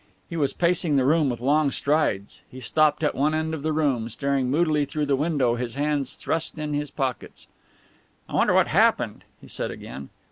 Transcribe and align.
He 0.31 0.35
was 0.35 0.51
pacing 0.51 0.95
the 0.95 1.03
study 1.05 1.29
with 1.29 1.41
long 1.41 1.69
strides. 1.69 2.41
He 2.49 2.59
stopped 2.59 3.03
at 3.03 3.13
one 3.13 3.35
end 3.35 3.53
of 3.53 3.61
the 3.61 3.71
room 3.71 4.09
staring 4.09 4.49
moodily 4.49 4.83
through 4.83 5.05
the 5.05 5.15
window, 5.15 5.53
his 5.53 5.75
hands 5.75 6.15
thrust 6.15 6.57
in 6.57 6.73
his 6.73 6.89
pockets. 6.89 7.45
"I 8.27 8.33
wonder 8.33 8.53
what 8.55 8.65
happened," 8.69 9.25
he 9.39 9.47
said 9.47 9.69
again. 9.69 10.09